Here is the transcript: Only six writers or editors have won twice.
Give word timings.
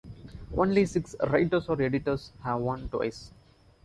Only 0.57 0.87
six 0.87 1.15
writers 1.29 1.69
or 1.69 1.79
editors 1.79 2.31
have 2.43 2.59
won 2.59 2.89
twice. 2.89 3.29